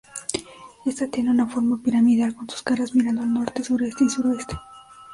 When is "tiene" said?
1.09-1.29